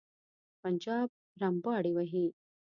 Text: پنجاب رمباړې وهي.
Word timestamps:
پنجاب 0.61 1.09
رمباړې 1.41 1.91
وهي. 1.97 2.25